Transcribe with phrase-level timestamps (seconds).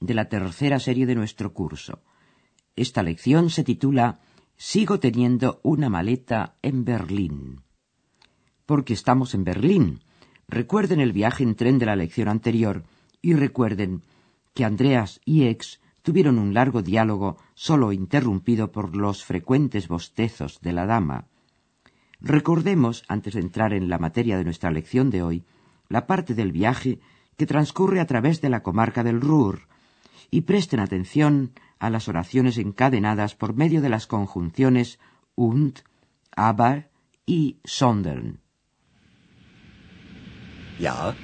[0.00, 2.02] de la tercera serie de nuestro curso.
[2.74, 4.20] Esta lección se titula
[4.56, 7.62] Sigo teniendo una maleta en Berlín.
[8.66, 10.00] Porque estamos en Berlín.
[10.48, 12.84] Recuerden el viaje en tren de la lección anterior
[13.22, 14.02] y recuerden
[14.54, 20.72] que Andreas y Ex tuvieron un largo diálogo solo interrumpido por los frecuentes bostezos de
[20.72, 21.28] la dama.
[22.20, 25.44] Recordemos, antes de entrar en la materia de nuestra lección de hoy,
[25.88, 27.00] la parte del viaje
[27.36, 29.69] que transcurre a través de la comarca del Ruhr,
[30.30, 34.98] y presten atención a las oraciones encadenadas por medio de las conjunciones
[35.34, 35.84] und,
[36.36, 36.90] aber
[37.26, 38.40] y sondern.
[40.78, 41.14] Ja,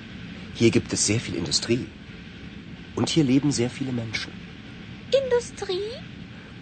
[0.59, 1.87] hier gibt es sehr viel Industrie.
[2.95, 4.33] Und hier leben sehr viele Menschen.
[5.23, 5.91] Industrie?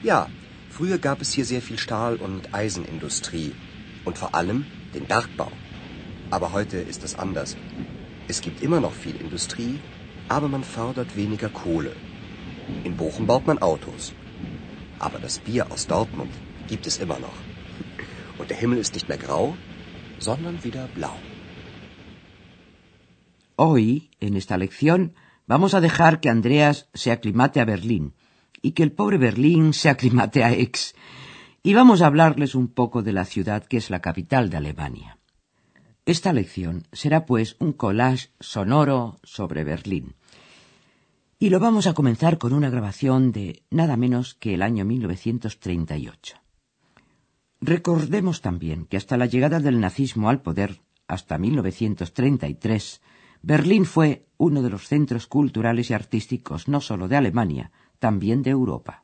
[0.03, 0.29] Ja,
[0.69, 3.53] früher gab es hier sehr viel Stahl- und Eisenindustrie.
[4.05, 5.53] Und vor allem den Bergbau.
[6.31, 7.57] Aber heute ist es anders.
[8.27, 9.81] Es gibt immer noch viel Industrie,
[10.29, 11.95] aber man fördert weniger Kohle.
[12.85, 14.13] In Bochum baut man Autos.
[14.99, 16.33] Aber das Bier aus Dortmund
[16.69, 17.39] gibt es immer noch.
[18.39, 19.57] Und der Himmel ist nicht mehr grau,
[20.19, 21.17] sondern wieder blau.
[23.57, 25.15] Hoy, en esta lección,
[25.47, 28.15] vamos a dejar que Andreas se aclimate a Berlín
[28.63, 30.95] y que el pobre Berlín se aclimate a Aix.
[31.63, 35.19] Y vamos a hablarles un poco de la ciudad que es la capital de Alemania.
[36.07, 40.17] Esta lección será pues un collage sonoro sobre Berlín.
[41.45, 46.37] Y lo vamos a comenzar con una grabación de nada menos que el año 1938.
[47.61, 53.03] Recordemos también que hasta la llegada del nazismo al poder, hasta 1933,
[53.43, 58.49] Berlín fue uno de los centros culturales y artísticos no solo de Alemania, también de
[58.49, 59.04] Europa.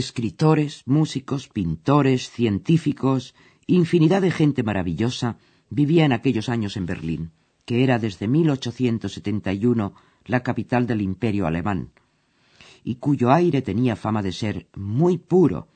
[0.00, 3.34] Escritores, músicos, pintores, científicos,
[3.66, 5.36] infinidad de gente maravillosa
[5.68, 7.30] vivía en aquellos años en Berlín,
[7.66, 9.94] que era desde 1871
[10.24, 11.92] la capital del imperio alemán,
[12.82, 15.68] y cuyo aire tenía fama de ser muy puro,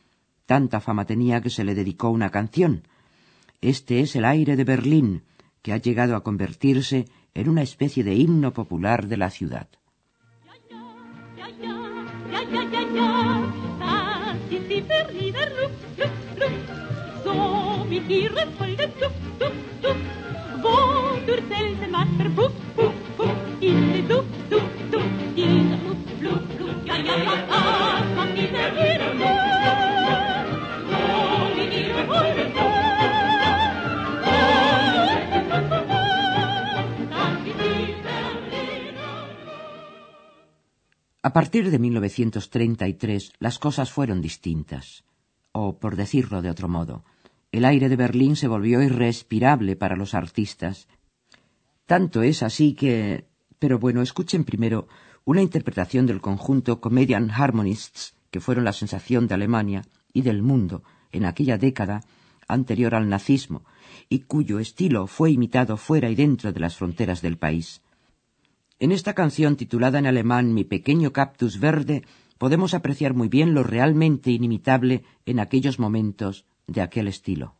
[0.46, 2.88] tanta fama tenía que se le dedicó una canción.
[3.60, 5.22] Este es el aire de Berlín,
[5.62, 9.68] que ha llegado a convertirse en una especie de himno popular de la ciudad.
[14.84, 16.52] Rieder, Rieder, Lup, Lup, Lup.
[17.24, 19.96] Som i dyre folde, tupp, tupp, tupp.
[20.64, 23.64] Våtur selten matter, bupp, bupp, bupp.
[23.64, 25.20] Inni dupp, dupp, dupp.
[25.36, 27.63] Din lupp, lupp, lupp, ja, ja, ja, ja.
[41.34, 45.02] Partir de 1933 las cosas fueron distintas.
[45.50, 47.04] O, por decirlo de otro modo,
[47.50, 50.86] el aire de Berlín se volvió irrespirable para los artistas.
[51.86, 53.26] Tanto es así que...
[53.58, 54.86] Pero bueno, escuchen primero
[55.24, 60.84] una interpretación del conjunto Comedian Harmonists, que fueron la sensación de Alemania y del mundo
[61.10, 62.04] en aquella década
[62.46, 63.64] anterior al nazismo,
[64.08, 67.82] y cuyo estilo fue imitado fuera y dentro de las fronteras del país.
[68.80, 72.02] En esta canción titulada en alemán Mi pequeño cactus verde
[72.38, 77.54] podemos apreciar muy bien lo realmente inimitable en aquellos momentos de aquel estilo.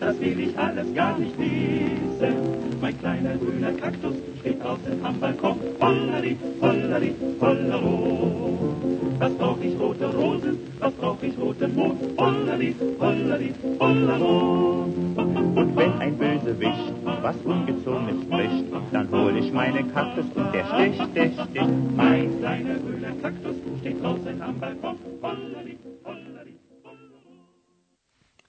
[0.00, 2.34] Das will ich alles gar nicht wissen.
[2.80, 5.56] Mein kleiner grüner Kaktus steht draußen am Balkon.
[5.80, 8.74] Hollari, hollari, hollero.
[9.18, 12.00] Was brauch ich rote Rosen, was brauch ich roten Mond?
[12.16, 14.88] Holladi, holladi, hollado.
[15.16, 16.92] Und wenn ein Bösewicht
[17.22, 21.96] was Ungezogenes bricht, dann hol ich meine Kaktus und der sticht, der sticht.
[21.96, 24.99] Mein kleiner grüner Kaktus steht draußen am Balkon.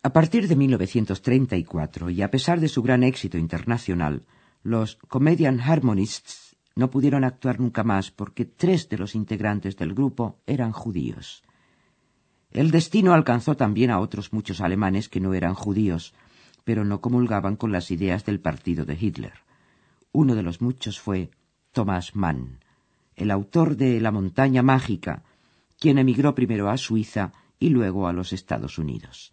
[0.03, 4.25] A partir de 1934, y a pesar de su gran éxito internacional,
[4.63, 10.39] los Comedian Harmonists no pudieron actuar nunca más porque tres de los integrantes del grupo
[10.48, 11.44] eran judíos.
[12.50, 16.15] El destino alcanzó también a otros muchos alemanes que no eran judíos,
[16.63, 19.33] pero no comulgaban con las ideas del partido de Hitler.
[20.12, 21.30] Uno de los muchos fue
[21.71, 22.59] Thomas Mann,
[23.15, 25.24] el autor de La montaña mágica,
[25.80, 29.31] quien emigró primero a Suiza y luego a los Estados Unidos.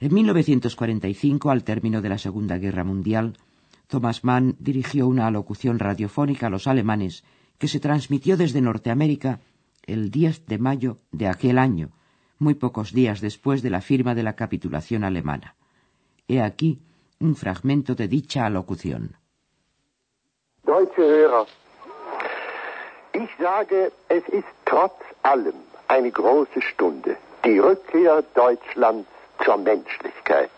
[0.00, 3.36] En 1945, al término de la Segunda Guerra Mundial,
[3.88, 7.24] Thomas Mann dirigió una alocución radiofónica a los alemanes
[7.58, 9.40] que se transmitió desde Norteamérica
[9.86, 11.90] el 10 de mayo de aquel año,
[12.38, 15.56] muy pocos días después de la firma de la capitulación alemana.
[16.28, 16.78] He aquí
[17.18, 19.16] un fragmento de dicha alocución.
[20.64, 21.46] Deutsche Hörer,
[23.14, 25.56] ich sage, es ist trotz allem
[25.88, 29.08] eine große Stunde, die Rückkehr Deutschlands
[29.44, 30.50] zur Menschlichkeit.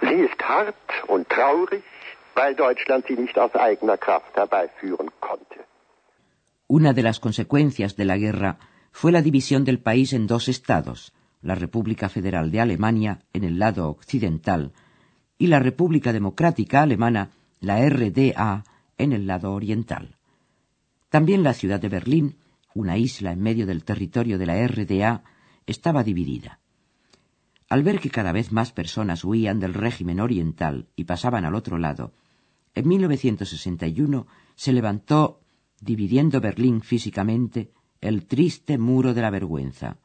[0.00, 0.74] Sie ist hart
[1.08, 1.84] und traurig,
[2.34, 5.64] weil Deutschland sie nicht aus eigener Kraft herbeiführen konnte.
[6.68, 8.58] Una de las consecuencias de la guerra
[8.92, 11.12] fue la división del país en dos estados,
[11.42, 14.72] la República Federal de Alemania en el lado occidental
[15.38, 18.64] y la República Democrática Alemana, la RDA,
[18.98, 20.16] en el lado oriental.
[21.08, 22.36] También la ciudad de Berlín,
[22.74, 25.22] una isla en medio del territorio de la RDA,
[25.66, 26.58] estaba dividida.
[27.68, 31.78] Al ver que cada vez más personas huían del régimen oriental y pasaban al otro
[31.78, 32.12] lado,
[32.74, 35.40] en 1961 se levantó,
[35.80, 39.98] dividiendo Berlín físicamente, el triste muro de la vergüenza.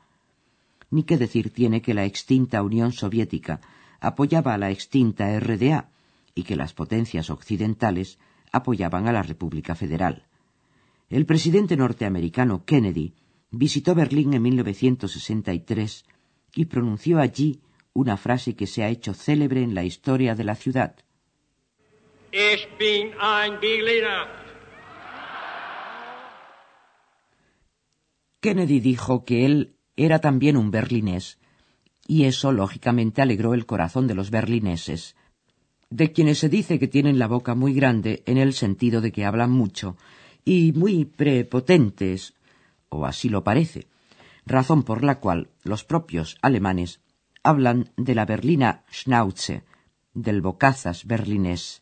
[0.89, 3.61] Ni qué decir tiene que la extinta Unión Soviética
[3.99, 5.91] apoyaba a la extinta RDA
[6.33, 8.17] y que las potencias occidentales
[8.51, 10.25] apoyaban a la República Federal.
[11.09, 13.13] El presidente norteamericano Kennedy
[13.51, 16.05] visitó Berlín en 1963
[16.55, 17.61] y pronunció allí
[17.93, 20.95] una frase que se ha hecho célebre en la historia de la ciudad.
[22.31, 24.41] Ich bin ein Berliner.
[28.39, 31.37] Kennedy dijo que él era también un berlinés,
[32.07, 35.15] y eso lógicamente alegró el corazón de los berlineses,
[35.91, 39.25] de quienes se dice que tienen la boca muy grande en el sentido de que
[39.25, 39.97] hablan mucho
[40.43, 42.33] y muy prepotentes,
[42.89, 43.87] o así lo parece,
[44.51, 47.01] razón por la cual los propios alemanes
[47.43, 49.63] hablan de la berlina Schnauze,
[50.13, 51.81] del bocazas berlinés.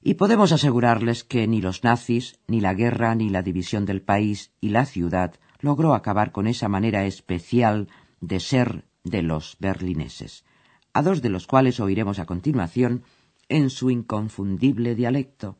[0.00, 4.52] Y podemos asegurarles que ni los nazis, ni la guerra, ni la división del país
[4.60, 7.88] y la ciudad logró acabar con esa manera especial
[8.20, 10.44] de ser de los berlineses,
[10.92, 13.02] a dos de los cuales oiremos a continuación
[13.48, 15.56] en su inconfundible dialecto.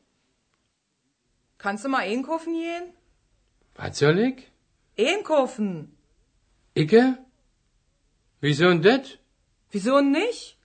[1.57, 2.95] Kannst du mal einkaufen gehen?
[3.79, 4.58] Was soll ich?
[4.99, 5.97] Einkaufen.
[6.75, 7.19] Icke?
[8.41, 9.19] Wieso denn das?
[9.71, 10.57] Wieso nicht?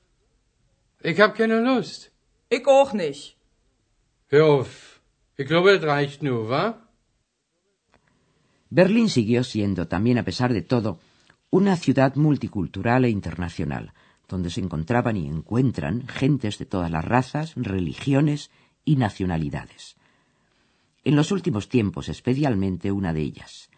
[1.04, 2.12] Ich hab keine Lust.
[2.50, 3.38] Ich auch nicht.
[4.30, 5.02] Hör auf.
[5.38, 6.80] Ich glaube, das reicht nur, wa?
[8.70, 11.00] Berlín siguió siendo, también a pesar de todo,
[11.52, 13.94] una ciudad multicultural e internacional,
[14.28, 18.50] donde se encontraban y encuentran gentes de todas las razas, religiones
[18.84, 19.96] y nacionalidades.
[21.04, 23.70] En los últimos tiempos, especialmente una de ellas.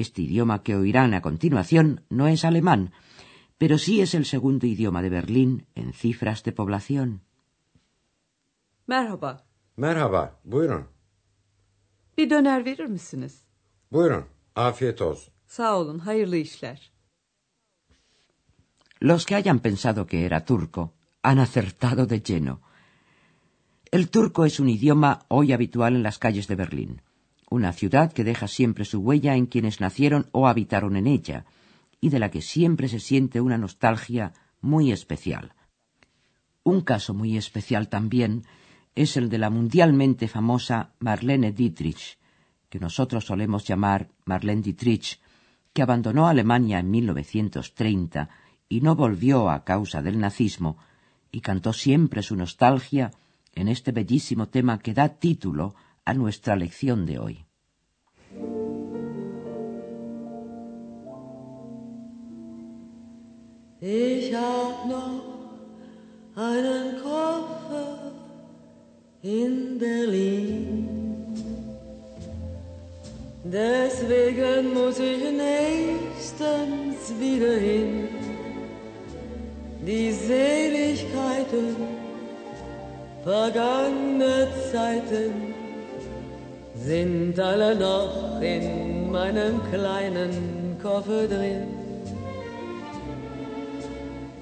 [0.00, 2.82] Este idioma que oirán a continuación no es alemán,
[3.58, 7.08] pero sí es el segundo idioma de Berlín en cifras de población.
[8.86, 9.44] Merhaba.
[9.76, 10.84] Merhaba, buyurun.
[12.16, 13.44] Bir döner verir misiniz?
[13.90, 15.32] Buyurun, afiyet olsun.
[15.46, 16.92] Sağ olun, hayırlı işler.
[19.00, 22.62] Los que hayan pensado que era turco han acertado de lleno.
[23.90, 27.02] El turco es un idioma hoy habitual en las calles de Berlín,
[27.50, 31.44] una ciudad que deja siempre su huella en quienes nacieron o habitaron en ella,
[32.00, 35.52] y de la que siempre se siente una nostalgia muy especial.
[36.62, 38.44] Un caso muy especial también
[38.94, 42.18] es el de la mundialmente famosa Marlene Dietrich,
[42.68, 45.20] que nosotros solemos llamar Marlene Dietrich,
[45.72, 48.28] que abandonó Alemania en 1930
[48.68, 50.78] y no volvió a causa del nazismo,
[51.32, 53.10] y cantó siempre su nostalgia
[53.54, 55.74] en este bellísimo tema que da título
[56.10, 57.46] a nuestra lección de hoy.
[63.80, 65.22] Ich hab noch
[66.34, 68.12] einen Koffer
[69.22, 70.88] in Berlin.
[73.44, 78.08] Deswegen muss ich nächstens wieder hin.
[79.86, 81.76] Die Seligkeiten,
[83.22, 85.60] vergangene Zeiten
[86.84, 91.68] sind alle noch in meinem kleinen Koffer drin.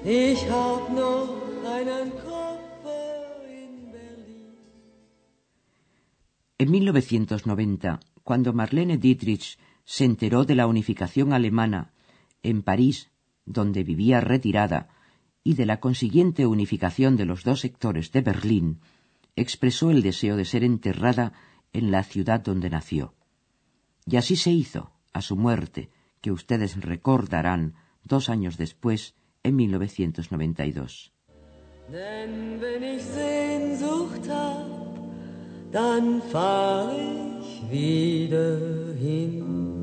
[0.05, 1.29] Ich hab noch
[1.77, 4.55] einen Koffer in Berlin.
[6.57, 11.91] En 1990, cuando Marlene Dietrich se enteró de la unificación alemana
[12.41, 13.09] en París,
[13.45, 14.87] donde vivía retirada,
[15.43, 18.79] y de la consiguiente unificación de los dos sectores de Berlín,
[19.35, 21.33] expresó el deseo de ser enterrada
[21.73, 23.13] en la ciudad donde nació.
[24.05, 25.89] Y así se hizo, a su muerte,
[26.21, 31.13] que ustedes recordarán dos años después, en 1992.
[31.91, 34.67] Denn wenn ich Sehnsucht hab,
[35.71, 39.78] dann fahr ich wieder hin.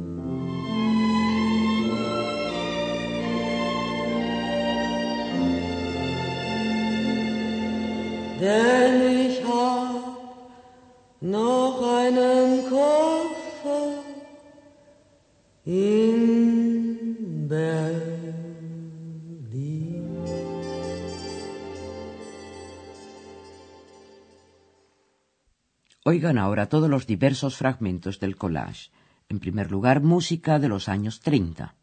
[26.09, 28.93] Oigan ahora todos los diversos fragmentos del collage.
[29.29, 31.75] En primer lugar, música de los años 30.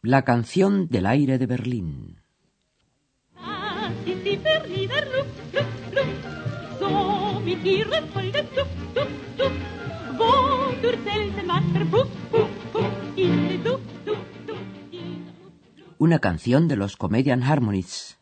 [0.00, 2.25] La canción del aire de Berlín.
[7.64, 7.96] In.
[15.98, 18.18] Una canción de los Comedian Harmonies.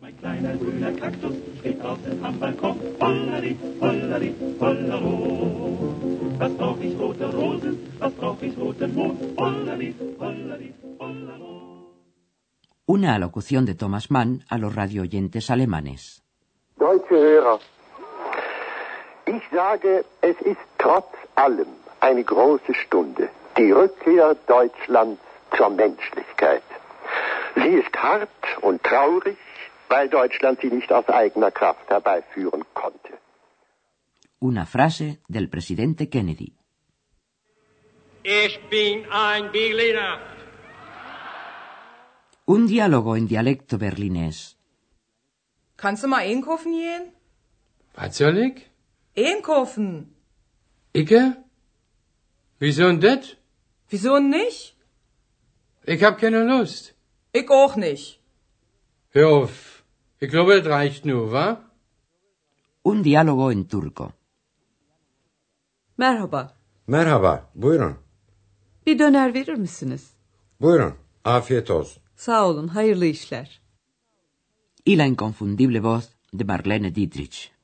[0.00, 2.78] Mein kleiner grüner Kaktus steht draußen am Balkon.
[3.00, 5.12] Hollari, hollari, hollero.
[6.38, 9.20] Was brauch ich rote Rosen, was brauch ich roten Mond.
[9.38, 11.96] Hollari, hollari, hollero.
[12.84, 16.22] Una alocución de Thomas Mann a los radioyentes alemanes.
[16.78, 17.58] Deutsche Hörer,
[19.26, 21.68] ich sage, es ist trotz allem
[22.00, 23.28] eine große Stunde,
[23.58, 25.20] die Rückkehr Deutschlands
[25.56, 26.62] zur Menschlichkeit.
[27.54, 28.28] Sie ist hart
[28.60, 29.38] und traurig,
[29.88, 33.12] weil Deutschland sie nicht aus eigener Kraft herbeiführen konnte.
[34.38, 36.52] Una frase del presidente Kennedy.
[38.22, 40.18] Ich bin ein Berliner.
[42.46, 44.56] Un diálogo en dialecto berlinés.
[45.76, 47.12] Kannst du mal einkaufen gehen?
[47.94, 48.70] Was soll ich?
[49.16, 50.14] Einkaufen.
[50.92, 51.36] Icke?
[52.58, 53.36] Wieso denn das?
[53.90, 54.76] Wieso nicht?
[55.86, 56.94] Ich hab keine Lust.
[57.32, 58.20] Ich auch nicht.
[59.10, 59.84] Hör auf.
[60.20, 61.46] Ich glaube, das reicht nur, wa?
[62.82, 64.12] Un diálogo en turco.
[65.96, 66.54] Merhaba.
[66.86, 67.96] Merhaba, buyurun.
[68.86, 70.10] Bir döner verir misiniz?
[70.60, 70.94] Buyurun,
[71.24, 72.02] afiyet olsun.
[72.16, 73.60] Sağ olun, hayırlı işler.
[74.86, 77.56] Y la inconfundible voz de Marlene Dietrich.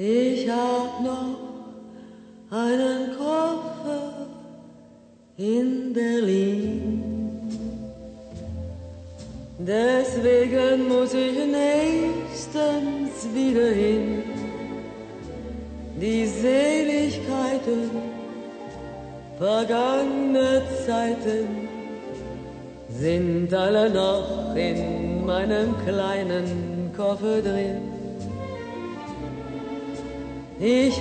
[0.00, 1.38] Ich hab noch
[2.56, 4.28] einen Koffer
[5.36, 7.02] in Berlin.
[9.58, 14.22] Deswegen muss ich nächstens wieder hin.
[16.00, 17.90] Die Seligkeiten,
[19.36, 21.68] vergangene Zeiten
[22.88, 27.87] sind alle noch in meinem kleinen Koffer drin.
[30.60, 30.98] Ich.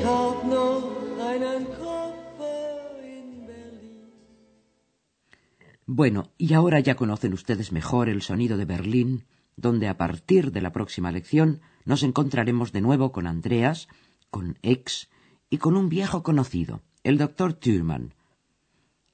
[5.89, 10.61] Bueno, y ahora ya conocen ustedes mejor el sonido de Berlín, donde a partir de
[10.61, 13.87] la próxima lección nos encontraremos de nuevo con Andreas,
[14.29, 15.09] con Ex
[15.49, 18.13] y con un viejo conocido, el doctor Thürmann.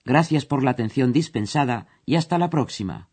[0.04, 3.13] Gracias por la atención dispensada y hasta la próxima.